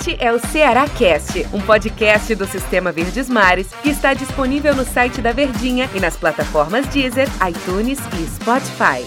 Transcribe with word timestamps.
Este 0.00 0.16
é 0.18 0.32
o 0.32 0.38
Ceará 0.38 0.88
Cast, 0.88 1.46
um 1.52 1.60
podcast 1.60 2.34
do 2.34 2.46
Sistema 2.46 2.90
Verdes 2.90 3.28
Mares 3.28 3.70
que 3.82 3.90
está 3.90 4.14
disponível 4.14 4.74
no 4.74 4.82
site 4.82 5.20
da 5.20 5.30
Verdinha 5.30 5.90
e 5.94 6.00
nas 6.00 6.16
plataformas 6.16 6.86
Deezer, 6.86 7.28
iTunes 7.46 7.98
e 8.18 8.26
Spotify. 8.26 9.06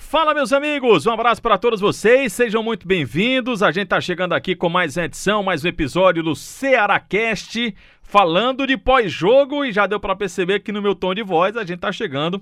Fala, 0.00 0.32
meus 0.32 0.52
amigos! 0.52 1.06
Um 1.06 1.10
abraço 1.10 1.42
para 1.42 1.58
todos 1.58 1.80
vocês, 1.80 2.32
sejam 2.32 2.62
muito 2.62 2.86
bem-vindos. 2.86 3.64
A 3.64 3.72
gente 3.72 3.88
tá 3.88 4.00
chegando 4.00 4.32
aqui 4.32 4.54
com 4.54 4.68
mais 4.68 4.96
uma 4.96 5.06
edição, 5.06 5.42
mais 5.42 5.64
um 5.64 5.68
episódio 5.68 6.22
do 6.22 6.36
Ceará 6.36 7.00
Cast, 7.00 7.74
falando 8.00 8.64
de 8.64 8.76
pós-jogo 8.76 9.64
e 9.64 9.72
já 9.72 9.88
deu 9.88 9.98
para 9.98 10.14
perceber 10.14 10.60
que 10.60 10.70
no 10.70 10.80
meu 10.80 10.94
tom 10.94 11.12
de 11.12 11.24
voz 11.24 11.56
a 11.56 11.64
gente 11.64 11.80
tá 11.80 11.90
chegando 11.90 12.40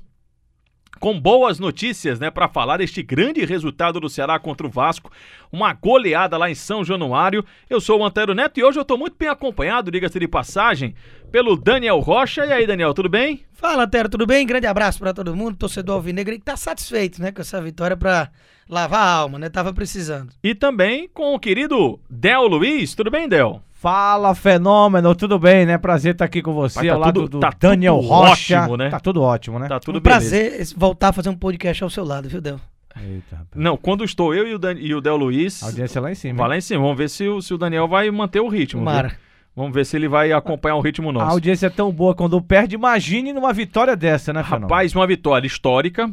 com 1.00 1.18
boas 1.18 1.58
notícias, 1.58 2.20
né, 2.20 2.30
para 2.30 2.48
falar 2.48 2.76
deste 2.76 3.02
grande 3.02 3.44
resultado 3.44 3.98
do 3.98 4.08
Ceará 4.08 4.38
contra 4.38 4.66
o 4.66 4.70
Vasco, 4.70 5.10
uma 5.50 5.72
goleada 5.72 6.36
lá 6.36 6.48
em 6.50 6.54
São 6.54 6.84
Januário. 6.84 7.44
Eu 7.68 7.80
sou 7.80 8.00
o 8.00 8.04
Antero 8.04 8.34
Neto 8.34 8.60
e 8.60 8.64
hoje 8.64 8.78
eu 8.78 8.82
estou 8.82 8.96
muito 8.96 9.16
bem 9.18 9.28
acompanhado, 9.28 9.90
diga-se 9.90 10.18
de 10.18 10.28
passagem, 10.28 10.94
pelo 11.30 11.56
Daniel 11.56 11.98
Rocha. 11.98 12.46
E 12.46 12.52
aí, 12.52 12.66
Daniel, 12.66 12.94
tudo 12.94 13.08
bem? 13.08 13.44
Fala, 13.52 13.84
Antero, 13.84 14.08
tudo 14.08 14.26
bem? 14.26 14.46
Grande 14.46 14.66
abraço 14.66 14.98
para 14.98 15.12
todo 15.12 15.34
mundo, 15.34 15.56
torcedor 15.56 15.96
alvinegro 15.96 16.34
que 16.34 16.40
tá 16.40 16.56
satisfeito, 16.56 17.20
né, 17.20 17.32
com 17.32 17.40
essa 17.40 17.60
vitória 17.60 17.96
para 17.96 18.30
lavar 18.68 19.00
a 19.00 19.12
alma, 19.12 19.38
né? 19.38 19.48
Tava 19.48 19.72
precisando. 19.72 20.32
E 20.42 20.54
também 20.54 21.08
com 21.12 21.34
o 21.34 21.38
querido 21.38 22.00
Del 22.08 22.46
Luiz. 22.46 22.94
Tudo 22.94 23.10
bem, 23.10 23.28
Del? 23.28 23.62
Fala, 23.86 24.32
fenômeno, 24.32 25.12
tudo 25.12 25.40
bem, 25.40 25.66
né? 25.66 25.76
Prazer 25.76 26.12
estar 26.12 26.24
aqui 26.24 26.40
com 26.40 26.52
você, 26.52 26.76
Pai, 26.78 26.86
tá 26.86 26.94
ao 26.94 27.00
lado 27.00 27.14
tudo- 27.22 27.28
do 27.30 27.40
tá 27.40 27.52
Daniel 27.58 27.96
tudo 27.96 28.06
Rocha. 28.06 28.60
ótimo, 28.60 28.76
né? 28.76 28.88
Tá 28.90 29.00
tudo 29.00 29.20
ótimo, 29.22 29.58
né? 29.58 29.66
Tá 29.66 29.80
tudo 29.80 29.98
um 29.98 30.00
beleza. 30.00 30.20
prazer 30.30 30.66
voltar 30.76 31.08
a 31.08 31.12
fazer 31.12 31.28
um 31.30 31.34
podcast 31.34 31.82
ao 31.82 31.90
seu 31.90 32.04
lado, 32.04 32.28
viu, 32.28 32.40
Del? 32.40 32.60
Eita, 32.96 33.34
rapaz. 33.34 33.48
Não, 33.56 33.76
quando 33.76 34.04
estou 34.04 34.32
eu 34.32 34.46
e 34.46 34.54
o, 34.54 34.58
Dan- 34.60 34.78
e 34.78 34.94
o 34.94 35.00
Del 35.00 35.16
Luiz, 35.16 35.64
A 35.64 35.66
audiência 35.66 36.00
lá 36.00 36.12
em 36.12 36.14
cima. 36.14 36.38
vai 36.38 36.48
lá 36.50 36.56
em 36.56 36.60
cima. 36.60 36.80
Vamos 36.80 36.96
ver 36.96 37.10
se 37.10 37.26
o, 37.26 37.42
se 37.42 37.52
o 37.52 37.58
Daniel 37.58 37.88
vai 37.88 38.08
manter 38.12 38.38
o 38.38 38.46
ritmo. 38.46 38.82
viu? 38.82 38.84
Mara. 38.84 39.16
Vamos 39.56 39.74
ver 39.74 39.84
se 39.84 39.96
ele 39.96 40.06
vai 40.06 40.30
acompanhar 40.30 40.76
o 40.76 40.80
ritmo 40.80 41.10
A 41.10 41.12
nosso. 41.14 41.30
audiência 41.32 41.66
é 41.66 41.70
tão 41.70 41.90
boa 41.90 42.14
quando 42.14 42.40
perde, 42.40 42.76
imagine 42.76 43.32
numa 43.32 43.52
vitória 43.52 43.96
dessa, 43.96 44.32
né, 44.32 44.44
Fenômeno? 44.44 44.68
Rapaz, 44.68 44.94
uma 44.94 45.08
vitória 45.08 45.44
histórica. 45.48 46.08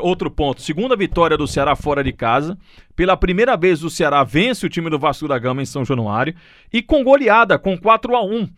Outro 0.00 0.30
ponto, 0.30 0.62
segunda 0.62 0.94
vitória 0.94 1.36
do 1.36 1.48
Ceará 1.48 1.74
fora 1.74 2.04
de 2.04 2.12
casa. 2.12 2.56
Pela 2.94 3.16
primeira 3.16 3.56
vez 3.56 3.82
o 3.82 3.90
Ceará 3.90 4.22
vence 4.22 4.64
o 4.64 4.68
time 4.68 4.88
do 4.88 4.98
Vasco 4.98 5.26
da 5.26 5.38
Gama 5.38 5.62
em 5.62 5.66
São 5.66 5.84
Januário 5.84 6.34
e 6.72 6.80
com 6.80 7.02
goleada, 7.02 7.58
com 7.58 7.76
4 7.76 8.14
a 8.14 8.24
1 8.24 8.48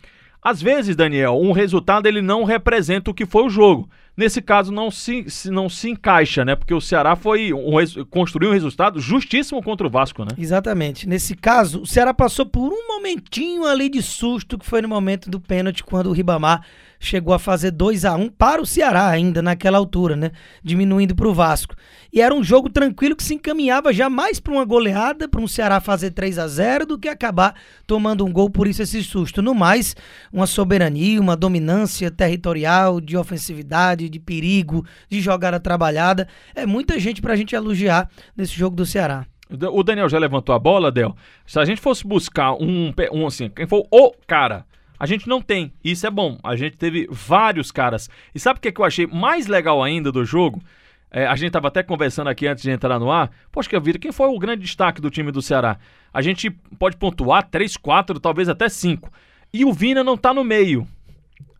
Às 0.42 0.60
vezes, 0.60 0.94
Daniel, 0.94 1.40
um 1.40 1.52
resultado 1.52 2.06
ele 2.06 2.20
não 2.20 2.44
representa 2.44 3.10
o 3.10 3.14
que 3.14 3.24
foi 3.24 3.44
o 3.44 3.48
jogo. 3.48 3.88
Nesse 4.16 4.40
caso 4.40 4.70
não 4.70 4.92
se, 4.92 5.26
não 5.46 5.68
se 5.68 5.90
encaixa, 5.90 6.44
né? 6.44 6.54
Porque 6.54 6.72
o 6.72 6.80
Ceará 6.80 7.16
foi 7.16 7.52
um, 7.52 7.72
construiu 8.08 8.50
um 8.50 8.52
resultado 8.52 9.00
justíssimo 9.00 9.60
contra 9.60 9.86
o 9.86 9.90
Vasco, 9.90 10.22
né? 10.22 10.30
Exatamente. 10.38 11.08
Nesse 11.08 11.34
caso, 11.34 11.82
o 11.82 11.86
Ceará 11.86 12.14
passou 12.14 12.46
por 12.46 12.72
um 12.72 12.86
momentinho 12.86 13.66
ali 13.66 13.88
de 13.88 14.00
susto, 14.00 14.56
que 14.56 14.64
foi 14.64 14.80
no 14.80 14.88
momento 14.88 15.28
do 15.28 15.40
pênalti, 15.40 15.82
quando 15.82 16.10
o 16.10 16.12
Ribamar 16.12 16.64
chegou 17.06 17.34
a 17.34 17.38
fazer 17.38 17.70
2 17.70 18.04
a 18.04 18.14
1 18.14 18.30
para 18.30 18.60
o 18.60 18.66
Ceará 18.66 19.08
ainda 19.08 19.42
naquela 19.42 19.78
altura, 19.78 20.16
né? 20.16 20.30
Diminuindo 20.62 21.14
para 21.14 21.28
o 21.28 21.34
Vasco. 21.34 21.74
E 22.12 22.20
era 22.20 22.34
um 22.34 22.42
jogo 22.42 22.70
tranquilo 22.70 23.16
que 23.16 23.22
se 23.22 23.34
encaminhava 23.34 23.92
já 23.92 24.08
mais 24.08 24.40
para 24.40 24.52
uma 24.52 24.64
goleada, 24.64 25.28
para 25.28 25.40
um 25.40 25.48
Ceará 25.48 25.80
fazer 25.80 26.10
3 26.10 26.38
a 26.38 26.48
0 26.48 26.86
do 26.86 26.98
que 26.98 27.08
acabar 27.08 27.54
tomando 27.86 28.24
um 28.24 28.32
gol, 28.32 28.48
por 28.48 28.66
isso 28.66 28.82
esse 28.82 29.02
susto. 29.02 29.42
No 29.42 29.54
mais, 29.54 29.96
uma 30.32 30.46
soberania, 30.46 31.20
uma 31.20 31.36
dominância 31.36 32.10
territorial, 32.10 33.00
de 33.00 33.16
ofensividade, 33.16 34.08
de 34.08 34.18
perigo, 34.18 34.84
de 35.08 35.20
jogada 35.20 35.58
trabalhada. 35.60 36.28
É 36.54 36.64
muita 36.64 36.98
gente 36.98 37.20
para 37.20 37.32
a 37.32 37.36
gente 37.36 37.54
elogiar 37.54 38.08
nesse 38.36 38.54
jogo 38.54 38.76
do 38.76 38.86
Ceará. 38.86 39.26
O 39.72 39.82
Daniel 39.82 40.08
já 40.08 40.18
levantou 40.18 40.54
a 40.54 40.58
bola, 40.58 40.90
Del. 40.90 41.14
Se 41.46 41.58
a 41.58 41.64
gente 41.64 41.80
fosse 41.80 42.06
buscar 42.06 42.54
um, 42.54 42.92
um 43.12 43.26
assim, 43.26 43.48
quem 43.48 43.66
for 43.66 43.86
o 43.90 44.12
cara, 44.26 44.64
a 45.04 45.06
gente 45.06 45.28
não 45.28 45.42
tem. 45.42 45.70
Isso 45.84 46.06
é 46.06 46.10
bom. 46.10 46.38
A 46.42 46.56
gente 46.56 46.78
teve 46.78 47.06
vários 47.10 47.70
caras. 47.70 48.08
E 48.34 48.40
sabe 48.40 48.56
o 48.56 48.62
que, 48.62 48.72
que 48.72 48.80
eu 48.80 48.86
achei 48.86 49.06
mais 49.06 49.46
legal 49.46 49.82
ainda 49.82 50.10
do 50.10 50.24
jogo? 50.24 50.62
É, 51.10 51.26
a 51.26 51.36
gente 51.36 51.52
tava 51.52 51.68
até 51.68 51.82
conversando 51.82 52.30
aqui 52.30 52.46
antes 52.46 52.62
de 52.62 52.70
entrar 52.70 52.98
no 52.98 53.12
ar. 53.12 53.30
Poxa, 53.52 53.68
que 53.68 53.78
vida, 53.78 53.98
quem 53.98 54.10
foi 54.10 54.28
o 54.28 54.38
grande 54.38 54.62
destaque 54.62 55.02
do 55.02 55.10
time 55.10 55.30
do 55.30 55.42
Ceará? 55.42 55.76
A 56.10 56.22
gente 56.22 56.48
pode 56.78 56.96
pontuar 56.96 57.46
3, 57.50 57.76
4, 57.76 58.18
talvez 58.18 58.48
até 58.48 58.66
5. 58.66 59.12
E 59.52 59.62
o 59.62 59.74
Vina 59.74 60.02
não 60.02 60.16
tá 60.16 60.32
no 60.32 60.42
meio. 60.42 60.88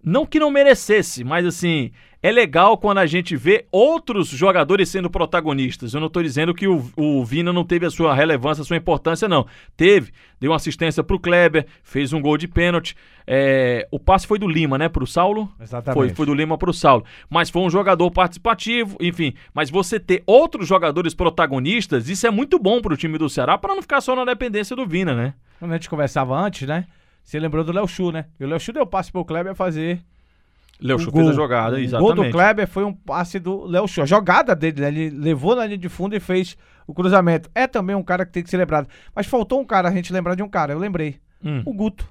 Não 0.03 0.25
que 0.25 0.41
não 0.41 0.51
merecesse, 0.51 1.23
mas 1.23 1.45
assim, 1.45 1.93
é 2.25 2.33
legal 2.33 2.79
quando 2.79 2.97
a 2.97 3.05
gente 3.05 3.37
vê 3.37 3.67
outros 3.71 4.29
jogadores 4.29 4.89
sendo 4.89 5.11
protagonistas. 5.11 5.93
Eu 5.93 6.01
não 6.01 6.09
tô 6.09 6.23
dizendo 6.23 6.55
que 6.55 6.67
o, 6.67 6.91
o 6.97 7.23
Vina 7.23 7.53
não 7.53 7.63
teve 7.63 7.85
a 7.85 7.91
sua 7.91 8.15
relevância, 8.15 8.63
a 8.63 8.65
sua 8.65 8.79
importância, 8.79 9.29
não. 9.29 9.47
Teve, 9.77 10.11
deu 10.41 10.51
uma 10.51 10.57
assistência 10.57 11.05
pro 11.05 11.21
Kleber, 11.21 11.67
fez 11.83 12.15
um 12.15 12.23
gol 12.23 12.39
de 12.39 12.49
pênalti. 12.49 12.97
É, 13.27 13.87
o 13.91 14.01
passe 14.01 14.27
foi 14.27 14.39
do 14.39 14.49
Lima, 14.49 14.79
né, 14.79 14.89
pro 14.89 15.07
Saulo? 15.07 15.53
Exatamente. 15.61 15.99
Foi, 15.99 16.15
foi 16.15 16.25
do 16.25 16.33
Lima 16.33 16.57
pro 16.57 16.73
Saulo. 16.73 17.05
Mas 17.29 17.51
foi 17.51 17.61
um 17.61 17.69
jogador 17.69 18.11
participativo, 18.11 18.97
enfim. 19.03 19.35
Mas 19.53 19.69
você 19.69 20.01
ter 20.01 20.23
outros 20.27 20.67
jogadores 20.67 21.13
protagonistas, 21.13 22.09
isso 22.09 22.27
é 22.27 22.31
muito 22.31 22.59
bom 22.59 22.81
pro 22.81 22.97
time 22.97 23.19
do 23.19 23.29
Ceará 23.29 23.59
para 23.59 23.75
não 23.75 23.83
ficar 23.83 24.01
só 24.01 24.17
na 24.17 24.25
dependência 24.25 24.75
do 24.75 24.87
Vina, 24.87 25.15
né? 25.15 25.35
Quando 25.59 25.73
a 25.73 25.75
gente 25.75 25.91
conversava 25.91 26.35
antes, 26.35 26.67
né? 26.67 26.87
Você 27.23 27.39
lembrou 27.39 27.63
do 27.63 27.73
Léo 27.73 27.87
Chu, 27.87 28.11
né? 28.11 28.25
E 28.41 28.45
o 28.47 28.49
Léo 28.49 28.59
Chu 28.59 28.73
deu 28.73 28.87
passe 28.87 29.13
pro 29.13 29.27
Kleber 29.27 29.55
fazer 29.55 30.01
Léo 30.85 30.97
o 30.97 30.99
Chu 30.99 31.11
fez 31.11 31.29
a 31.29 31.33
jogada, 31.33 31.77
O 31.77 31.79
exatamente. 31.79 32.15
gol 32.15 32.25
do 32.27 32.31
Kleber 32.31 32.69
foi 32.69 32.85
um 32.85 32.93
passe 32.93 33.39
do 33.41 33.65
Léo 33.65 33.89
Chu. 33.89 34.03
A 34.03 34.07
jogada 34.07 34.55
dele, 34.55 34.83
né? 34.83 34.89
Ele 34.89 35.11
levou 35.11 35.57
na 35.57 35.65
linha 35.65 35.79
de 35.79 35.89
fundo 35.89 36.15
e 36.15 36.21
fez 36.21 36.57
o 36.87 36.93
cruzamento. 36.93 37.51
É 37.55 37.67
também 37.67 37.97
um 37.97 38.03
cara 38.03 38.27
que 38.27 38.33
tem 38.33 38.43
que 38.43 38.51
ser 38.51 38.59
lembrado. 38.59 38.87
Mas 39.15 39.27
faltou 39.27 39.59
um 39.61 39.65
cara, 39.65 39.89
a 39.89 39.93
gente 39.93 40.13
lembrar 40.13 40.35
de 40.35 40.43
um 40.43 40.49
cara. 40.49 40.75
Eu 40.75 40.79
lembrei. 40.79 41.17
Hum. 41.43 41.63
O 41.65 41.73
Guto. 41.73 42.07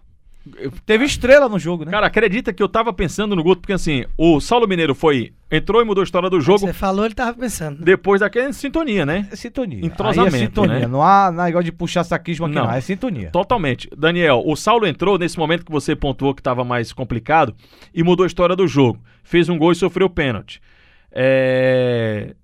Teve 0.85 1.05
estrela 1.05 1.47
no 1.47 1.57
jogo, 1.57 1.85
né? 1.85 1.91
Cara, 1.91 2.07
acredita 2.07 2.51
que 2.51 2.61
eu 2.61 2.67
tava 2.67 2.91
pensando 2.91 3.33
no 3.35 3.41
Guto, 3.41 3.61
porque 3.61 3.71
assim, 3.71 4.03
o 4.17 4.41
Saulo 4.41 4.67
Mineiro 4.67 4.93
foi. 4.93 5.31
Entrou 5.49 5.81
e 5.81 5.85
mudou 5.85 6.01
a 6.01 6.03
história 6.03 6.29
do 6.29 6.41
jogo 6.41 6.59
Você 6.59 6.73
falou, 6.73 7.05
ele 7.05 7.13
tava 7.13 7.33
pensando. 7.37 7.81
depois 7.83 8.19
daquela 8.19 8.51
sintonia, 8.51 9.05
né? 9.05 9.27
É 9.31 9.35
sintonia. 9.35 9.85
Entrosamento, 9.85 10.35
Aí 10.35 10.41
é 10.41 10.45
sintonia. 10.47 10.79
né? 10.79 10.87
Não 10.87 11.01
há 11.01 11.31
negócio 11.31 11.63
de 11.65 11.71
puxar 11.71 12.03
saquismo 12.03 12.45
aqui, 12.47 12.55
Não. 12.55 12.65
não. 12.65 12.71
É 12.71 12.81
sintonia. 12.81 13.29
Totalmente. 13.31 13.89
Daniel, 13.95 14.43
o 14.45 14.55
Saulo 14.55 14.85
entrou 14.85 15.17
nesse 15.17 15.37
momento 15.37 15.63
que 15.63 15.71
você 15.71 15.95
pontuou 15.95 16.33
que 16.33 16.41
tava 16.41 16.63
mais 16.65 16.91
complicado 16.91 17.55
e 17.93 18.03
mudou 18.03 18.23
a 18.23 18.27
história 18.27 18.55
do 18.55 18.67
jogo. 18.67 18.99
Fez 19.23 19.47
um 19.47 19.57
gol 19.57 19.71
e 19.71 19.75
sofreu 19.75 20.09
pênalti. 20.09 20.59
É. 21.11 22.35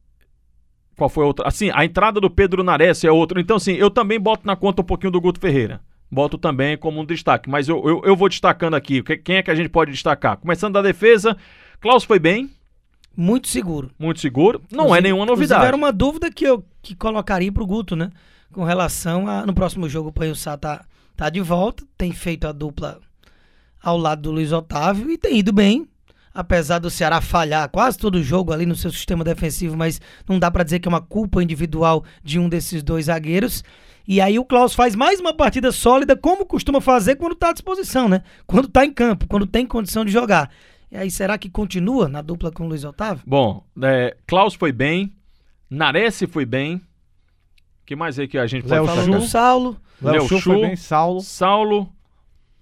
Qual 0.96 1.10
foi 1.10 1.24
a 1.24 1.28
outra? 1.28 1.48
Assim, 1.48 1.72
a 1.74 1.84
entrada 1.84 2.20
do 2.22 2.30
Pedro 2.30 2.64
Nares 2.64 3.04
é 3.04 3.12
outro. 3.12 3.40
Então, 3.40 3.58
assim, 3.58 3.74
eu 3.74 3.90
também 3.90 4.20
boto 4.20 4.46
na 4.46 4.56
conta 4.56 4.82
um 4.82 4.86
pouquinho 4.86 5.12
do 5.12 5.20
Guto 5.20 5.40
Ferreira. 5.40 5.82
Boto 6.12 6.38
também 6.38 6.78
como 6.78 7.00
um 7.02 7.06
destaque. 7.06 7.50
Mas 7.50 7.68
eu, 7.70 7.88
eu, 7.88 8.02
eu 8.04 8.16
vou 8.16 8.28
destacando 8.30 8.74
aqui. 8.76 9.04
Que- 9.04 9.18
Quem 9.18 9.36
é 9.38 9.44
que 9.44 9.52
a 9.52 9.56
gente 9.56 9.70
pode 9.70 9.92
destacar? 9.92 10.38
Começando 10.38 10.74
da 10.74 10.82
defesa, 10.82 11.38
Klaus 11.80 12.04
foi 12.04 12.18
bem, 12.20 12.50
Muito 13.16 13.48
seguro. 13.48 13.92
muito 14.00 14.20
seguro. 14.20 14.62
Não 14.72 14.96
é 14.96 15.02
nenhuma 15.02 15.26
novidade. 15.26 15.66
Era 15.66 15.76
uma 15.76 15.92
dúvida 15.92 16.32
que 16.32 16.46
eu 16.46 16.64
que 16.82 16.96
colocaria 16.96 17.52
pro 17.52 17.66
Guto, 17.68 17.96
né? 17.96 18.10
Com 18.52 18.64
relação 18.64 19.28
a. 19.28 19.46
No 19.46 19.54
próximo 19.54 19.88
jogo, 19.90 20.10
o 20.10 20.14
Panhussá 20.14 20.58
tá, 20.58 20.84
tá 21.16 21.30
de 21.30 21.42
volta, 21.42 21.84
tem 21.98 22.12
feito 22.12 22.48
a 22.48 22.52
dupla 22.52 23.00
ao 23.82 23.98
lado 23.98 24.24
do 24.24 24.32
Luiz 24.32 24.52
Otávio 24.52 25.12
e 25.12 25.18
tem 25.18 25.38
ido 25.38 25.54
bem. 25.54 25.88
Apesar 26.34 26.80
do 26.80 26.90
Ceará 26.90 27.22
falhar 27.22 27.68
quase 27.70 27.98
todo 27.98 28.16
o 28.16 28.24
jogo 28.24 28.54
ali 28.54 28.66
no 28.66 28.76
seu 28.76 28.92
sistema 28.92 29.24
defensivo, 29.24 29.76
mas 29.76 30.00
não 30.28 30.38
dá 30.38 30.50
pra 30.52 30.64
dizer 30.64 30.80
que 30.80 30.88
é 30.88 30.90
uma 30.90 31.02
culpa 31.02 31.42
individual 31.42 32.04
de 32.24 32.38
um 32.40 32.48
desses 32.48 32.84
dois 32.84 33.06
zagueiros. 33.06 33.64
E 34.08 34.20
aí 34.22 34.40
o 34.40 34.46
Klaus 34.46 34.74
faz 34.74 34.96
mais 34.96 35.20
uma 35.20 35.34
partida 35.34 35.72
sólida, 35.72 36.16
como 36.16 36.46
costuma 36.46 36.82
fazer 36.82 37.16
quando 37.16 37.36
tá 37.36 37.50
à 37.50 37.54
disposição, 37.54 38.10
né? 38.10 38.24
Quando 38.48 38.68
tá 38.68 38.86
em 38.86 38.92
campo, 38.92 39.28
quando 39.28 39.46
tem 39.46 39.66
condição 39.66 40.04
de 40.04 40.12
jogar. 40.12 40.50
E 40.92 40.98
aí, 40.98 41.12
será 41.12 41.38
que 41.38 41.50
continua 41.50 42.08
na 42.08 42.22
dupla 42.22 42.52
com 42.52 42.66
o 42.66 42.68
Luiz 42.68 42.84
Otávio? 42.84 43.24
Bom, 43.26 43.64
é, 43.84 44.18
Klaus 44.26 44.56
foi 44.56 44.72
bem, 44.72 45.14
Nares 45.70 46.24
foi 46.32 46.46
bem. 46.46 46.82
que 47.86 47.96
mais 47.96 48.18
aí 48.18 48.28
que 48.28 48.40
a 48.40 48.48
gente 48.48 48.64
pode 48.64 48.74
Léo 48.74 48.86
falar? 48.86 49.06
Do 49.06 49.22
Saulo. 49.22 49.78
Léo 50.02 50.14
Léo 50.14 50.28
Chu 50.28 50.40
foi 50.40 50.62
bem, 50.62 50.76
Saulo. 50.76 51.22
Saulo 51.22 51.94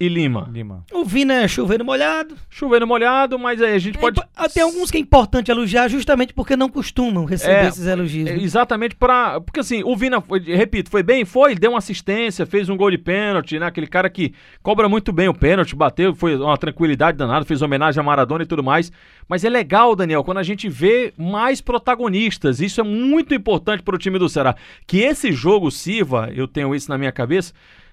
e 0.00 0.08
Lima. 0.08 0.48
Lima. 0.52 0.84
O 0.92 1.04
Vina 1.04 1.34
é 1.42 1.48
chover 1.48 1.78
no 1.80 1.84
molhado. 1.84 2.36
Chovendo 2.48 2.86
molhado, 2.86 3.36
mas 3.38 3.60
aí 3.60 3.74
a 3.74 3.78
gente 3.78 3.98
pode. 3.98 4.20
É, 4.20 4.22
impo- 4.22 4.54
tem 4.54 4.62
alguns 4.62 4.90
que 4.92 4.96
é 4.96 5.00
importante 5.00 5.50
elogiar 5.50 5.88
justamente 5.88 6.32
porque 6.32 6.54
não 6.56 6.68
costumam 6.68 7.24
receber 7.24 7.64
É, 7.64 7.68
esses 7.68 7.84
elogios. 7.86 8.28
É, 8.30 8.36
né? 8.36 8.42
Exatamente 8.42 8.94
para 8.94 9.40
Porque 9.40 9.58
assim, 9.58 9.82
o 9.84 9.96
Vina, 9.96 10.20
foi- 10.20 10.38
repito, 10.40 10.88
foi 10.90 11.02
bem? 11.02 11.24
Foi, 11.24 11.54
deu 11.56 11.72
uma 11.72 11.78
assistência, 11.78 12.46
fez 12.46 12.68
um 12.68 12.76
gol 12.76 12.90
de 12.92 12.98
pênalti, 12.98 13.58
né? 13.58 13.66
Aquele 13.66 13.88
cara 13.88 14.08
que 14.08 14.32
cobra 14.62 14.88
muito 14.88 15.12
bem 15.12 15.28
o 15.28 15.34
pênalti, 15.34 15.74
bateu, 15.74 16.14
foi 16.14 16.36
uma 16.36 16.56
tranquilidade 16.56 17.18
danada, 17.18 17.44
fez 17.44 17.60
homenagem 17.60 18.00
a 18.00 18.04
Maradona 18.04 18.44
e 18.44 18.46
tudo 18.46 18.62
mais. 18.62 18.92
Mas 19.28 19.44
é 19.44 19.48
legal, 19.50 19.96
Daniel, 19.96 20.22
quando 20.22 20.38
a 20.38 20.42
gente 20.44 20.68
vê 20.68 21.12
mais 21.18 21.60
protagonistas. 21.60 22.60
Isso 22.60 22.80
é 22.80 22.84
muito 22.84 23.34
importante 23.34 23.82
para 23.82 23.94
o 23.96 23.98
time 23.98 24.18
do 24.18 24.28
Ceará. 24.28 24.54
Que 24.86 24.98
esse 24.98 25.32
jogo 25.32 25.70
sirva, 25.70 26.30
eu 26.34 26.46
tenho 26.46 26.74
isso 26.74 26.88
na 26.88 26.96
minha 26.96 27.10
cabeça, 27.12 27.52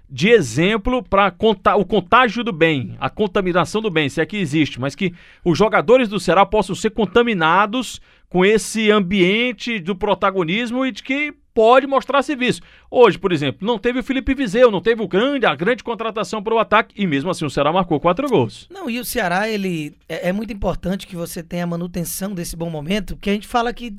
de 0.09 0.29
exemplo 0.29 1.03
para 1.03 1.33
o 1.77 1.85
contágio 1.85 2.43
do 2.43 2.51
bem, 2.51 2.95
a 2.99 3.09
contaminação 3.09 3.81
do 3.81 3.89
bem, 3.89 4.09
se 4.09 4.21
é 4.21 4.25
que 4.25 4.37
existe, 4.37 4.79
mas 4.79 4.95
que 4.95 5.13
os 5.43 5.57
jogadores 5.57 6.07
do 6.07 6.19
Ceará 6.19 6.45
possam 6.45 6.75
ser 6.75 6.91
contaminados 6.91 7.99
com 8.29 8.45
esse 8.45 8.91
ambiente 8.91 9.79
do 9.79 9.95
protagonismo 9.95 10.85
e 10.85 10.91
de 10.91 11.01
que 11.01 11.33
pode 11.53 11.87
mostrar 11.87 12.21
serviço. 12.21 12.61
Hoje, 12.91 13.17
por 13.17 13.31
exemplo, 13.31 13.65
não 13.65 13.79
teve 13.79 13.99
o 13.99 14.03
Felipe 14.03 14.35
Vizeu, 14.35 14.69
não 14.69 14.81
teve 14.81 15.01
o 15.01 15.07
grande, 15.07 15.45
a 15.45 15.55
grande 15.55 15.83
contratação 15.83 16.43
para 16.43 16.53
o 16.53 16.59
ataque 16.59 16.93
e 17.01 17.07
mesmo 17.07 17.29
assim 17.29 17.45
o 17.45 17.49
Ceará 17.49 17.71
marcou 17.71 17.99
quatro 17.99 18.27
gols. 18.27 18.67
Não, 18.69 18.89
e 18.89 18.99
o 18.99 19.05
Ceará, 19.05 19.49
ele 19.49 19.95
é, 20.09 20.29
é 20.29 20.33
muito 20.33 20.51
importante 20.51 21.07
que 21.07 21.15
você 21.15 21.41
tenha 21.41 21.63
a 21.63 21.67
manutenção 21.67 22.33
desse 22.33 22.57
bom 22.57 22.69
momento, 22.69 23.15
porque 23.15 23.29
a 23.29 23.33
gente 23.33 23.47
fala 23.47 23.73
que 23.73 23.95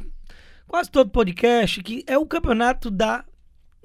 quase 0.68 0.90
todo 0.90 1.10
podcast 1.10 1.82
que 1.82 2.04
é 2.06 2.18
o 2.18 2.26
campeonato 2.26 2.90
da 2.90 3.24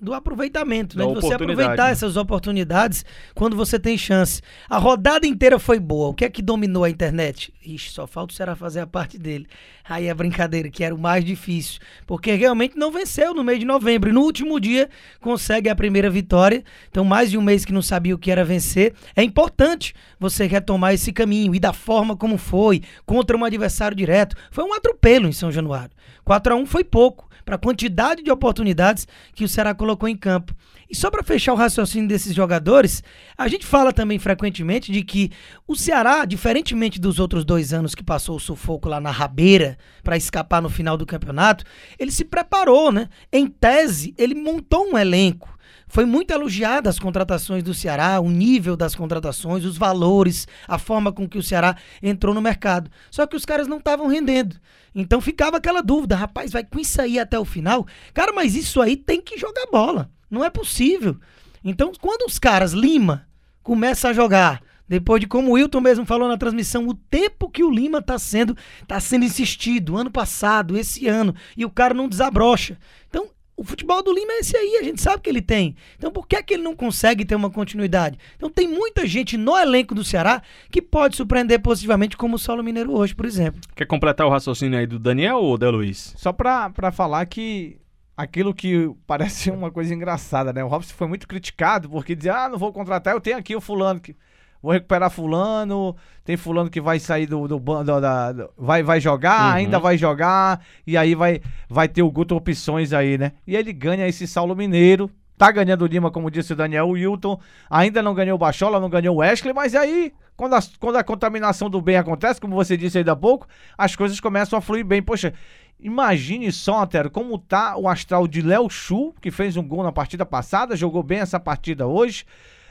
do 0.02 0.16
aproveitamento, 0.16 0.98
né? 0.98 1.06
De 1.06 1.14
você 1.14 1.34
aproveitar 1.34 1.92
essas 1.92 2.18
oportunidades 2.18 3.06
quando 3.36 3.56
você 3.56 3.80
tem 3.80 3.96
chance. 3.96 4.42
A 4.68 4.80
rodada 4.80 5.28
inteira 5.28 5.60
foi 5.60 5.80
boa. 5.80 6.10
O 6.10 6.14
que 6.14 6.26
é 6.26 6.30
que 6.30 6.42
dominou 6.42 6.84
a 6.84 6.90
internet? 6.90 7.54
Ixi, 7.64 7.92
só 7.92 8.08
falta 8.08 8.34
o 8.34 8.36
Ceará 8.36 8.56
fazer 8.56 8.80
a 8.80 8.88
parte 8.88 9.20
dele. 9.20 9.46
Aí 9.88 10.10
a 10.10 10.16
brincadeira, 10.16 10.70
que 10.70 10.84
era 10.84 10.96
o 10.96 10.98
mais 10.98 11.24
difícil. 11.24 11.80
Porque 12.08 12.34
realmente 12.34 12.76
não 12.76 12.92
venceu 12.92 13.34
no 13.36 13.44
mês 13.44 13.60
de 13.60 13.66
novembro. 13.66 14.10
E 14.10 14.14
no 14.14 14.22
último 14.22 14.60
dia 14.60 14.90
consegue 15.20 15.70
a 15.70 15.76
primeira 15.76 16.10
vitória. 16.10 16.64
Então, 16.90 17.06
mais 17.06 17.30
de 17.30 17.38
um 17.38 17.42
mês 17.42 17.64
que 17.64 17.74
não 17.74 17.82
sabia 17.82 18.16
o 18.16 18.18
que 18.18 18.32
era 18.32 18.44
vencer. 18.44 18.96
É 19.16 19.22
importante 19.22 19.94
você 20.20 20.48
retomar 20.48 20.94
esse 20.94 21.12
caminho 21.12 21.54
e 21.54 21.60
da 21.60 21.74
forma 21.74 22.18
como 22.18 22.38
foi, 22.38 22.82
contra 23.06 23.38
um 23.38 23.46
adversário 23.46 23.96
direto. 23.96 24.36
Foi 24.50 24.64
um 24.64 24.74
atropelo 24.74 25.28
em 25.28 25.32
São 25.32 25.52
Januário. 25.52 25.92
4 26.24 26.54
a 26.54 26.58
1 26.58 26.66
foi 26.66 26.84
pouco 26.84 27.30
para 27.44 27.56
a 27.56 27.60
quantidade 27.60 28.24
de 28.24 28.32
oportunidades 28.32 29.08
que 29.34 29.44
o 29.44 29.48
Ceará 29.48 29.74
colocou 29.74 29.91
em 30.08 30.16
campo. 30.16 30.54
E 30.90 30.96
só 30.96 31.10
para 31.10 31.24
fechar 31.24 31.54
o 31.54 31.56
raciocínio 31.56 32.08
desses 32.08 32.36
jogadores, 32.36 33.02
a 33.38 33.48
gente 33.48 33.66
fala 33.66 33.94
também 33.94 34.20
frequentemente 34.20 34.92
de 34.92 35.04
que 35.04 35.32
o 35.66 35.76
Ceará, 35.76 36.26
diferentemente 36.26 37.00
dos 37.00 37.18
outros 37.18 37.46
dois 37.46 37.72
anos 37.72 37.96
que 37.96 38.04
passou 38.04 38.36
o 38.36 38.40
sufoco 38.40 38.90
lá 38.90 39.00
na 39.00 39.12
rabeira 39.12 39.78
para 40.04 40.18
escapar 40.18 40.62
no 40.62 40.70
final 40.70 40.98
do 40.98 41.06
campeonato, 41.06 41.64
ele 41.98 42.12
se 42.12 42.26
preparou, 42.26 42.92
né? 42.92 43.08
Em 43.32 43.48
tese, 43.48 44.14
ele 44.18 44.36
montou 44.36 44.92
um 44.92 44.98
elenco. 44.98 45.58
Foi 45.92 46.06
muito 46.06 46.32
elogiada 46.32 46.90
as 46.90 46.98
contratações 46.98 47.62
do 47.62 47.74
Ceará, 47.74 48.18
o 48.22 48.32
nível 48.32 48.78
das 48.78 48.96
contratações, 48.96 49.66
os 49.66 49.78
valores, 49.78 50.48
a 50.66 50.80
forma 50.80 51.12
com 51.12 51.28
que 51.28 51.38
o 51.38 51.44
Ceará 51.44 51.76
entrou 52.02 52.34
no 52.34 52.42
mercado. 52.42 52.90
Só 53.12 53.28
que 53.28 53.36
os 53.36 53.44
caras 53.44 53.68
não 53.68 53.78
estavam 53.78 54.08
rendendo. 54.08 54.56
Então 54.96 55.20
ficava 55.20 55.58
aquela 55.58 55.82
dúvida, 55.82 56.16
rapaz, 56.16 56.54
vai 56.54 56.64
com 56.64 56.80
isso 56.80 57.02
aí 57.02 57.20
até 57.20 57.38
o 57.38 57.44
final? 57.44 57.86
Cara, 58.14 58.32
mas 58.32 58.56
isso 58.56 58.80
aí 58.80 58.96
tem 58.96 59.20
que 59.20 59.38
jogar 59.38 59.66
bola. 59.70 60.10
Não 60.30 60.46
é 60.46 60.50
possível. 60.50 61.18
Então, 61.62 61.92
quando 62.00 62.26
os 62.26 62.40
caras, 62.40 62.72
Lima, 62.72 63.28
começa 63.62 64.08
a 64.08 64.14
jogar, 64.14 64.64
depois 64.88 65.20
de 65.20 65.28
como 65.28 65.50
o 65.50 65.54
Wilton 65.56 65.82
mesmo 65.82 66.06
falou 66.06 66.30
na 66.30 66.38
transmissão, 66.38 66.88
o 66.88 66.94
tempo 66.94 67.50
que 67.50 67.66
o 67.66 67.70
Lima 67.70 68.02
tá 68.02 68.18
sendo, 68.18 68.56
tá 68.88 68.98
sendo 69.02 69.26
insistido, 69.26 69.98
ano 69.98 70.10
passado, 70.10 70.78
esse 70.78 71.06
ano, 71.06 71.36
e 71.58 71.66
o 71.66 71.70
cara 71.70 71.94
não 71.94 72.08
desabrocha. 72.08 72.78
Então, 73.10 73.28
o 73.62 73.64
futebol 73.64 74.02
do 74.02 74.12
Lima 74.12 74.34
é 74.34 74.40
esse 74.40 74.58
aí, 74.58 74.78
a 74.82 74.84
gente 74.84 75.00
sabe 75.00 75.22
que 75.22 75.30
ele 75.30 75.42
tem. 75.42 75.76
Então 75.96 76.12
por 76.12 76.26
que 76.26 76.36
é 76.36 76.42
que 76.42 76.56
ele 76.56 76.64
não 76.64 76.76
consegue 76.76 77.24
ter 77.24 77.36
uma 77.36 77.52
continuidade? 77.52 78.18
Então 78.36 78.50
tem 78.50 78.68
muita 78.68 79.06
gente 79.06 79.38
no 79.38 79.56
elenco 79.56 79.94
do 79.94 80.04
Ceará 80.04 80.42
que 80.72 80.82
pode 80.82 81.16
surpreender 81.16 81.62
positivamente, 81.62 82.18
como 82.18 82.38
o 82.38 82.40
Saulo 82.40 82.64
Mineiro 82.64 82.92
hoje, 82.92 83.14
por 83.14 83.24
exemplo. 83.24 83.62
Quer 83.76 83.86
completar 83.86 84.26
o 84.26 84.32
raciocínio 84.32 84.80
aí 84.80 84.88
do 84.88 84.98
Daniel 84.98 85.38
ou 85.38 85.60
Del 85.60 85.72
Luiz? 85.74 86.16
Só 86.18 86.34
pra, 86.34 86.72
pra 86.72 86.92
falar 86.92 87.24
que 87.28 87.78
aquilo 88.18 88.52
que 88.52 88.90
parece 89.06 89.52
uma 89.54 89.70
coisa 89.70 89.94
engraçada, 89.94 90.52
né? 90.52 90.64
O 90.64 90.68
Robson 90.68 90.96
foi 90.96 91.08
muito 91.08 91.28
criticado 91.28 91.88
porque 91.88 92.16
dizia, 92.16 92.34
ah, 92.34 92.50
não 92.50 92.58
vou 92.58 92.74
contratar, 92.74 93.14
eu 93.14 93.22
tenho 93.22 93.38
aqui 93.38 93.56
o 93.56 93.62
fulano 93.62 94.00
que 94.00 94.16
vou 94.62 94.72
recuperar 94.72 95.10
fulano, 95.10 95.96
tem 96.24 96.38
fulano 96.38 96.70
que 96.70 96.80
vai 96.80 97.00
sair 97.00 97.26
do, 97.26 97.48
do 97.48 97.60
bando, 97.60 98.00
da, 98.00 98.34
vai, 98.58 98.84
vai 98.84 99.00
jogar, 99.02 99.50
Uhum. 99.50 99.56
ainda 99.56 99.80
vai 99.80 99.98
jogar, 99.98 100.62
e 100.86 100.96
aí 100.96 101.16
vai, 101.16 101.42
vai 101.70 101.88
ter 101.88 102.04
o 102.04 102.12
Guto 102.12 102.36
opções 102.36 102.94
aí, 102.94 103.18
né? 103.18 103.32
E 103.46 103.56
ele 103.56 103.74
ganha 103.74 104.08
esse 104.08 104.28
Saulo 104.28 104.56
Mineiro, 104.56 105.10
tá 105.38 105.52
ganhando 105.52 105.82
o 105.84 105.88
Lima, 105.88 106.12
como 106.12 106.30
disse 106.30 106.54
o 106.54 106.56
Daniel 106.56 106.90
Wilton, 106.90 107.40
ainda 107.70 108.02
não 108.04 108.14
ganhou 108.14 108.36
o 108.36 108.40
Bachola, 108.40 108.80
não 108.80 108.90
ganhou 108.90 109.16
o 109.16 109.20
Wesley, 109.20 109.54
mas 109.54 109.74
aí, 109.74 110.14
quando 110.38 110.54
a, 110.54 110.60
quando 110.80 110.98
a 110.98 111.04
contaminação 111.04 111.68
do 111.70 111.82
bem 111.82 111.98
acontece, 111.98 112.40
como 112.40 112.56
você 112.56 112.78
disse 112.78 113.00
aí 113.00 113.04
da 113.04 113.16
pouco, 113.16 113.48
as 113.76 113.96
coisas 113.96 114.20
começam 114.20 114.60
a 114.60 114.62
fluir 114.62 114.86
bem. 114.86 115.02
Poxa, 115.02 115.34
imagine 115.80 116.52
só, 116.52 116.84
Antero, 116.84 117.10
como 117.10 117.38
tá 117.40 117.76
o 117.76 117.88
astral 117.88 118.28
de 118.28 118.42
Léo 118.42 118.70
Chu, 118.70 119.14
que 119.20 119.32
fez 119.32 119.58
um 119.58 119.68
gol 119.68 119.82
na 119.84 119.92
partida 119.92 120.26
passada, 120.26 120.76
jogou 120.76 121.02
bem 121.02 121.20
essa 121.20 121.40
partida 121.40 121.88
hoje. 121.88 122.24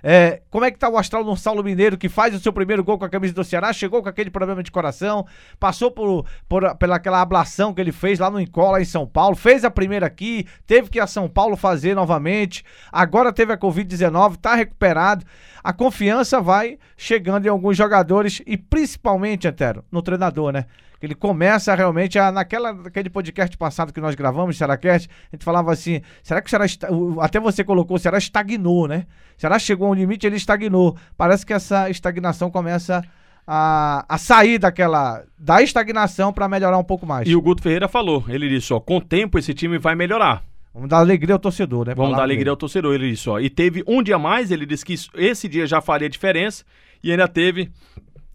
É, 0.03 0.41
como 0.51 0.65
é 0.65 0.71
que 0.71 0.79
tá 0.79 0.89
o 0.89 0.97
astral 0.97 1.23
do 1.23 1.37
Saulo 1.37 1.63
Mineiro, 1.63 1.99
que 1.99 2.09
faz 2.09 2.35
o 2.35 2.41
seu 2.41 2.53
primeiro 2.53 2.83
gol 2.83 2.99
com 2.99 3.05
a 3.05 3.09
camisa 3.09 3.35
do 3.35 3.45
Ceará, 3.45 3.73
chegou 3.73 4.03
com 4.03 4.09
aquele 4.09 4.31
problema 4.31 4.63
de 4.63 4.71
coração, 4.71 5.27
passou 5.59 5.91
por, 5.91 6.25
por 6.49 6.75
pela 6.77 6.97
aquela 6.97 7.21
ablação 7.21 7.73
que 7.73 7.81
ele 7.81 7.93
fez 7.93 8.19
lá 8.19 8.31
no 8.31 8.41
Encola 8.41 8.81
em 8.81 8.85
São 8.85 9.07
Paulo, 9.07 9.37
fez 9.37 9.65
a 9.65 9.71
primeira 9.71 10.07
aqui, 10.07 10.47
teve 10.67 10.91
que 10.91 10.99
ir 10.99 11.01
a 11.01 11.07
São 11.07 11.29
Paulo 11.29 11.57
fazer 11.57 11.95
novamente, 11.95 12.65
agora 12.91 13.33
teve 13.33 13.53
a 13.53 13.59
Covid-19, 13.59 14.37
tá 14.37 14.55
recuperado. 14.55 15.25
A 15.63 15.73
confiança 15.73 16.41
vai 16.41 16.79
chegando 16.97 17.47
em 17.47 17.51
alguns 17.51 17.77
jogadores 17.77 18.43
e 18.47 18.57
principalmente, 18.57 19.47
Antero, 19.47 19.85
no 19.91 20.03
treinador, 20.03 20.53
né? 20.53 20.67
Ele 21.03 21.15
começa 21.15 21.75
realmente 21.75 22.19
a, 22.19 22.31
naquela, 22.31 22.73
naquele 22.75 23.09
podcast 23.09 23.57
passado 23.57 23.93
que 23.93 24.01
nós 24.01 24.15
gravamos, 24.15 24.57
Cearacast, 24.59 25.09
a 25.33 25.37
gente 25.37 25.45
falava 25.45 25.73
assim, 25.73 26.03
será 26.23 26.41
que 26.43 26.47
o 26.47 26.51
Ceará, 26.51 26.67
até 27.21 27.41
você 27.41 27.65
colocou, 27.65 27.97
o 27.97 28.01
Ceará 28.01 28.19
estagnou, 28.19 28.87
né? 28.87 29.07
O 29.37 29.41
Ceará 29.41 29.59
chegou 29.59 29.87
a 29.89 29.91
um 29.91 29.95
limite, 29.95 30.27
ele 30.27 30.37
estagnou. 30.37 30.97
Parece 31.17 31.47
que 31.47 31.53
essa 31.55 31.89
estagnação 31.89 32.51
começa 32.51 33.03
a, 33.47 34.05
a 34.09 34.19
sair 34.19 34.59
daquela, 34.59 35.25
da 35.39 35.63
estagnação 35.63 36.33
para 36.33 36.49
melhorar 36.49 36.77
um 36.79 36.85
pouco 36.85 37.07
mais. 37.07 37.27
E 37.29 37.35
o 37.35 37.41
Guto 37.41 37.63
Ferreira 37.63 37.89
falou, 37.89 38.23
ele 38.29 38.49
disse, 38.49 38.73
ó, 38.73 38.79
com 38.79 38.99
o 38.99 39.01
tempo 39.01 39.39
esse 39.39 39.55
time 39.55 39.79
vai 39.79 39.95
melhorar. 39.95 40.45
Vamos 40.73 40.89
dar 40.89 40.99
alegria 40.99 41.35
ao 41.35 41.39
torcedor, 41.41 41.87
né? 41.89 41.95
Vamos 41.95 42.13
dar 42.17 42.23
alegria 42.23 42.45
dele. 42.45 42.51
ao 42.51 42.57
torcedor, 42.57 42.95
ele 42.95 43.11
disse, 43.11 43.29
ó. 43.29 43.41
E 43.41 43.51
teve 43.51 43.83
um 43.89 44.03
dia 44.03 44.17
a 44.17 44.19
mais, 44.21 44.51
ele 44.53 44.65
disse 44.65 44.85
que 44.85 44.93
isso- 44.93 45.11
esse 45.17 45.49
dia 45.49 45.67
já 45.67 45.81
faria 45.81 46.09
diferença 46.09 46.63
e 47.03 47.11
ainda 47.11 47.27
teve, 47.27 47.71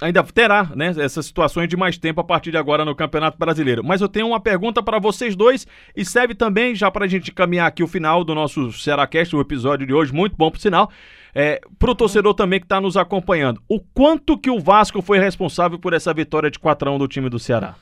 ainda 0.02 0.24
terá, 0.24 0.72
né, 0.76 0.94
essas 0.98 1.26
situações 1.26 1.68
de 1.70 1.78
mais 1.78 1.98
tempo 1.98 2.20
a 2.20 2.24
partir 2.24 2.52
de 2.52 2.58
agora 2.58 2.84
no 2.84 2.96
Campeonato 2.96 3.38
Brasileiro. 3.38 3.84
Mas 3.84 4.02
eu 4.02 4.10
tenho 4.10 4.28
uma 4.28 4.40
pergunta 4.40 4.84
para 4.84 5.00
vocês 5.00 5.36
dois 5.36 5.66
e 5.96 6.04
serve 6.04 6.36
também 6.36 6.76
já 6.76 6.92
para 6.92 7.06
a 7.06 7.08
gente 7.08 7.32
caminhar 7.32 7.68
aqui 7.68 7.84
o 7.84 7.88
final 7.88 8.24
do 8.24 8.36
nosso 8.36 8.72
Cearacast, 8.72 9.36
o 9.36 9.42
episódio 9.42 9.88
de 9.88 9.94
hoje, 9.94 10.14
muito 10.14 10.36
bom 10.36 10.52
por 10.52 10.60
sinal. 10.60 10.90
É, 11.34 11.60
pro 11.78 11.96
torcedor 11.96 12.34
também 12.34 12.60
que 12.60 12.66
está 12.66 12.80
nos 12.80 12.96
acompanhando, 12.96 13.62
o 13.68 13.80
quanto 13.80 14.38
que 14.38 14.50
o 14.50 14.60
Vasco 14.60 15.02
foi 15.02 15.20
responsável 15.20 15.78
por 15.78 15.94
essa 15.94 16.14
vitória 16.14 16.50
de 16.50 16.58
4 16.58 16.90
a 16.90 16.94
1 16.94 16.98
do 16.98 17.08
time 17.08 17.30
do 17.30 17.40
Ceará? 17.40 17.76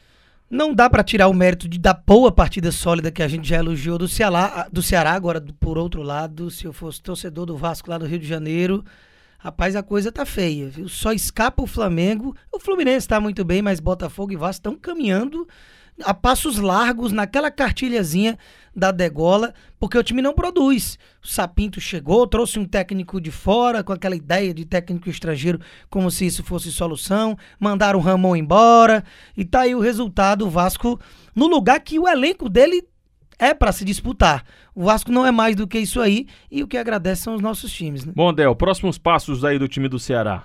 Não 0.49 0.73
dá 0.73 0.89
pra 0.89 1.03
tirar 1.03 1.27
o 1.27 1.33
mérito 1.33 1.67
de 1.67 1.79
da 1.79 1.93
boa 1.93 2.31
partida 2.31 2.71
sólida 2.71 3.11
que 3.11 3.23
a 3.23 3.27
gente 3.27 3.47
já 3.47 3.57
elogiou 3.57 3.97
do 3.97 4.07
Ceará, 4.07 4.67
do 4.71 4.81
Ceará 4.81 5.13
agora 5.13 5.43
por 5.59 5.77
outro 5.77 6.01
lado, 6.01 6.51
se 6.51 6.65
eu 6.65 6.73
fosse 6.73 7.01
torcedor 7.01 7.45
do 7.45 7.57
Vasco 7.57 7.89
lá 7.89 7.97
do 7.97 8.05
Rio 8.05 8.19
de 8.19 8.27
Janeiro, 8.27 8.83
rapaz, 9.43 9.75
a 9.75 9.83
coisa 9.83 10.09
tá 10.09 10.25
feia, 10.25 10.69
viu? 10.69 10.87
Só 10.87 11.11
escapa 11.11 11.61
o 11.61 11.67
Flamengo. 11.67 12.33
O 12.49 12.59
Fluminense 12.59 13.05
tá 13.05 13.19
muito 13.19 13.43
bem, 13.43 13.61
mas 13.61 13.81
Botafogo 13.81 14.31
e 14.31 14.37
Vasco 14.37 14.59
estão 14.59 14.75
caminhando 14.77 15.45
a 16.01 16.13
passos 16.13 16.57
largos 16.57 17.11
naquela 17.11 17.51
cartilhazinha 17.51 18.39
da 18.73 18.89
degola, 18.89 19.53
porque 19.77 19.97
o 19.97 20.03
time 20.03 20.21
não 20.21 20.33
produz. 20.33 20.97
O 21.21 21.27
Sapinto 21.27 21.81
chegou, 21.81 22.25
trouxe 22.25 22.57
um 22.57 22.65
técnico 22.65 23.19
de 23.19 23.31
fora 23.31 23.83
com 23.83 23.91
aquela 23.91 24.15
ideia 24.15 24.53
de 24.53 24.63
técnico 24.63 25.09
estrangeiro 25.09 25.59
como 25.89 26.09
se 26.09 26.25
isso 26.25 26.41
fosse 26.41 26.71
solução, 26.71 27.37
mandaram 27.59 27.99
o 27.99 28.01
Ramon 28.01 28.37
embora 28.37 29.03
e 29.35 29.43
tá 29.43 29.61
aí 29.61 29.75
o 29.75 29.81
resultado, 29.81 30.47
o 30.47 30.49
Vasco 30.49 30.97
no 31.35 31.47
lugar 31.47 31.81
que 31.81 31.99
o 31.99 32.07
elenco 32.07 32.47
dele 32.47 32.87
é 33.39 33.53
pra 33.53 33.71
se 33.71 33.83
disputar. 33.85 34.43
O 34.73 34.85
Vasco 34.85 35.11
não 35.11 35.25
é 35.25 35.31
mais 35.31 35.55
do 35.55 35.67
que 35.67 35.77
isso 35.79 36.01
aí 36.01 36.27
e 36.49 36.63
o 36.63 36.67
que 36.67 36.77
agradece 36.77 37.23
são 37.23 37.35
os 37.35 37.41
nossos 37.41 37.71
times, 37.71 38.05
né? 38.05 38.13
Bom, 38.15 38.33
Del, 38.33 38.55
próximos 38.55 38.97
passos 38.97 39.43
aí 39.43 39.59
do 39.59 39.67
time 39.67 39.87
do 39.87 39.99
Ceará. 39.99 40.43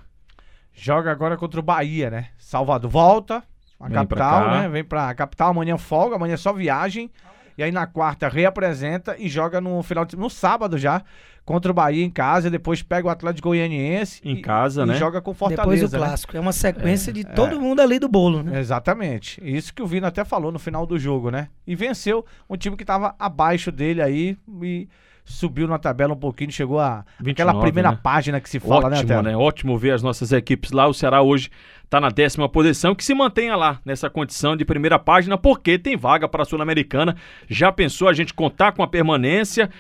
Joga 0.73 1.11
agora 1.11 1.37
contra 1.37 1.59
o 1.59 1.63
Bahia, 1.63 2.11
né? 2.11 2.29
Salvador 2.39 2.91
volta, 2.91 3.43
a 3.81 3.89
Vem 3.89 3.95
capital, 3.95 4.51
né? 4.51 4.69
Vem 4.69 4.85
pra 4.85 5.15
capital, 5.15 5.51
amanhã 5.51 5.77
folga, 5.77 6.17
amanhã 6.17 6.35
é 6.35 6.37
só 6.37 6.53
viagem. 6.53 7.11
E 7.59 7.63
aí 7.63 7.73
na 7.73 7.87
quarta 7.89 8.29
reapresenta 8.29 9.17
e 9.19 9.29
joga 9.29 9.61
no 9.61 9.83
final 9.83 10.05
de, 10.05 10.17
no 10.17 10.31
sábado 10.31 10.79
já 10.79 11.03
contra 11.45 11.71
o 11.73 11.75
Bahia 11.75 12.05
em 12.05 12.11
casa, 12.11 12.49
depois 12.51 12.83
pega 12.83 13.09
o 13.09 13.11
Atlético 13.11 13.49
Goianiense 13.49 14.21
Em 14.23 14.35
e- 14.37 14.41
casa, 14.43 14.83
e 14.85 14.87
né? 14.87 14.95
joga 14.95 15.21
com 15.21 15.33
Depois 15.33 15.55
Fortaleza, 15.57 15.87
o 15.87 16.01
né? 16.01 16.07
clássico. 16.07 16.37
É 16.37 16.41
uma 16.41 16.53
sequência 16.53 17.13
de 17.13 17.25
todo 17.25 17.61
mundo 17.61 17.81
ali 17.81 17.99
do 17.99 18.07
bolo, 18.09 18.43
né? 18.45 18.61
Exatamente. 18.61 19.41
Isso 19.43 19.75
que 19.75 19.83
o 19.83 19.87
Vino 19.87 20.07
até 20.07 20.25
falou 20.25 20.53
no 20.53 20.59
final 20.59 20.87
do 20.87 20.99
jogo, 20.99 21.31
né? 21.31 21.49
E 21.67 21.75
venceu 21.75 22.25
um 22.49 22.57
time 22.57 22.77
que 22.77 22.85
tava 22.85 23.15
abaixo 23.19 23.73
dele 23.73 24.01
aí 24.03 24.37
e 24.63 24.87
subiu 25.33 25.67
na 25.69 25.79
tabela 25.79 26.15
um 26.15 26.19
pouquinho, 26.19 26.51
chegou 26.51 26.79
a 26.81 27.05
29, 27.21 27.31
aquela 27.33 27.61
primeira 27.61 27.91
né? 27.91 27.99
página 28.03 28.41
que 28.41 28.49
se 28.49 28.59
fala, 28.59 28.89
né, 28.89 28.97
Ótimo, 28.97 29.09
Telo? 29.09 29.23
né? 29.23 29.37
Ótimo 29.37 29.79
ver 29.79 29.93
as 29.93 30.03
nossas 30.03 30.33
equipes 30.33 30.71
lá. 30.73 30.87
O 30.87 30.95
Ceará 30.95 31.23
hoje 31.23 31.51
está 31.85 32.01
na 32.01 32.09
décima 32.09 32.49
posição, 32.49 32.95
que 32.95 33.05
se 33.05 33.15
mantenha 33.15 33.57
lá 33.57 33.81
nessa 33.85 34.11
condição 34.11 34.57
de 34.57 34.65
primeira 34.65 34.99
página, 34.99 35.39
porque 35.39 35.79
tem 35.79 35.97
vaga 35.97 36.29
para 36.29 36.43
a 36.43 36.45
Sul-Americana. 36.45 37.17
Já 37.49 37.73
pensou 37.73 38.09
a 38.09 38.13
gente 38.13 38.35
contar 38.35 38.73
com 38.73 38.83
a 38.83 38.87
permanência? 38.87 39.71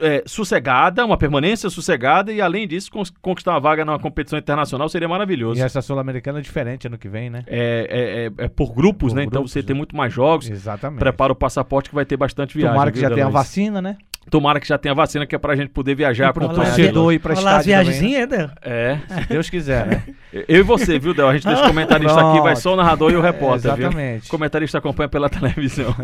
é, 0.00 0.22
sossegada, 0.26 1.04
uma 1.04 1.16
permanência 1.16 1.68
sossegada 1.68 2.32
e, 2.32 2.40
além 2.40 2.66
disso, 2.66 2.90
conquistar 3.20 3.52
uma 3.52 3.60
vaga 3.60 3.84
numa 3.84 3.98
competição 3.98 4.38
internacional 4.38 4.88
seria 4.88 5.08
maravilhoso. 5.08 5.60
E 5.60 5.62
essa 5.62 5.82
Sul-Americana 5.82 6.38
é 6.38 6.42
diferente 6.42 6.86
ano 6.86 6.98
que 6.98 7.08
vem, 7.08 7.30
né? 7.30 7.44
É, 7.46 8.30
é- 8.38 8.42
é- 8.42 8.46
é 8.46 8.48
por 8.48 8.72
grupos, 8.72 9.12
Por 9.12 9.16
né? 9.16 9.22
Então 9.24 9.40
grupos, 9.40 9.52
você 9.52 9.62
tem 9.62 9.74
né? 9.74 9.78
muito 9.78 9.94
mais 9.94 10.12
jogos. 10.12 10.48
Exatamente. 10.48 10.98
Prepara 10.98 11.32
o 11.32 11.36
passaporte 11.36 11.90
que 11.90 11.94
vai 11.94 12.04
ter 12.04 12.16
bastante 12.16 12.56
viagem. 12.56 12.72
Tomara 12.72 12.90
que 12.90 12.98
viu, 12.98 13.08
já 13.08 13.14
tenha 13.14 13.26
a 13.26 13.30
vacina, 13.30 13.82
né? 13.82 13.98
Tomara 14.28 14.60
que 14.60 14.68
já 14.68 14.76
tenha 14.76 14.94
vacina, 14.94 15.26
que 15.26 15.34
é 15.34 15.38
pra 15.38 15.56
gente 15.56 15.70
poder 15.70 15.94
viajar 15.94 16.28
E 16.28 16.32
pro 16.32 16.46
com 16.46 16.54
torcedor 16.54 17.12
ir 17.12 17.18
pra 17.18 17.32
as 17.32 17.38
estádio 17.38 17.72
também, 17.72 17.84
viagenzinhas, 17.84 18.28
né? 18.28 18.50
É. 18.62 18.98
Se 19.08 19.28
Deus 19.28 19.50
quiser, 19.50 19.86
né? 19.86 20.02
Eu 20.46 20.60
e 20.60 20.62
você, 20.62 20.98
viu, 20.98 21.14
Del? 21.14 21.28
A 21.28 21.32
gente 21.32 21.46
deixa 21.46 21.64
o 21.64 21.66
comentarista 21.66 22.20
aqui, 22.20 22.40
vai 22.40 22.54
só 22.54 22.74
o 22.74 22.76
narrador 22.76 23.10
e 23.10 23.16
o 23.16 23.20
repórter, 23.20 23.74
viu? 23.74 23.86
Exatamente. 23.86 24.26
O 24.28 24.30
comentarista 24.30 24.78
acompanha 24.78 25.08
pela 25.08 25.28
televisão. 25.30 25.94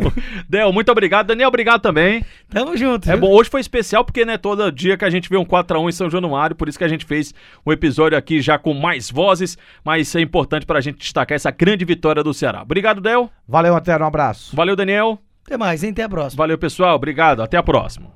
Del, 0.49 0.73
muito 0.73 0.91
obrigado. 0.91 1.27
Daniel, 1.27 1.47
obrigado 1.47 1.81
também. 1.81 2.25
Tamo 2.49 2.75
junto. 2.75 3.07
É 3.07 3.13
viu? 3.13 3.21
bom, 3.21 3.31
hoje 3.31 3.49
foi 3.49 3.61
especial 3.61 4.03
porque, 4.03 4.25
né, 4.25 4.37
todo 4.37 4.69
dia 4.71 4.97
que 4.97 5.05
a 5.05 5.09
gente 5.09 5.29
vê 5.29 5.37
um 5.37 5.45
4x1 5.45 5.87
em 5.87 5.91
São 5.91 6.09
Januário, 6.09 6.55
por 6.55 6.67
isso 6.67 6.77
que 6.77 6.83
a 6.83 6.89
gente 6.89 7.05
fez 7.05 7.33
um 7.65 7.71
episódio 7.71 8.17
aqui 8.17 8.41
já 8.41 8.57
com 8.57 8.73
mais 8.73 9.11
vozes, 9.11 9.57
mas 9.85 10.13
é 10.15 10.21
importante 10.21 10.65
pra 10.65 10.81
gente 10.81 10.97
destacar 10.97 11.35
essa 11.35 11.51
grande 11.51 11.85
vitória 11.85 12.23
do 12.23 12.33
Ceará. 12.33 12.63
Obrigado, 12.63 12.99
Del. 12.99 13.29
Valeu, 13.47 13.75
Antero, 13.75 14.03
um 14.03 14.07
abraço. 14.07 14.55
Valeu, 14.55 14.75
Daniel. 14.75 15.21
Até 15.47 15.55
mais, 15.55 15.81
hein? 15.81 15.91
Até 15.91 16.03
a 16.03 16.09
próxima. 16.09 16.43
Valeu, 16.43 16.57
pessoal. 16.57 16.97
Obrigado. 16.97 17.41
Até 17.41 17.55
a 17.55 17.63
próxima. 17.63 18.11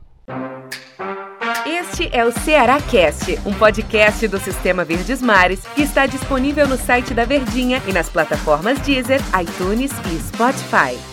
Este 1.65 2.09
é 2.11 2.25
o 2.25 2.31
Ceará 2.31 2.79
Cast, 2.81 3.39
um 3.45 3.53
podcast 3.53 4.27
do 4.27 4.37
Sistema 4.37 4.83
Verdes 4.83 5.21
Mares 5.21 5.65
que 5.73 5.81
está 5.81 6.05
disponível 6.05 6.67
no 6.67 6.77
site 6.77 7.13
da 7.13 7.23
Verdinha 7.23 7.81
e 7.87 7.93
nas 7.93 8.09
plataformas 8.09 8.79
Deezer, 8.79 9.21
iTunes 9.39 9.91
e 10.11 10.19
Spotify. 10.19 11.10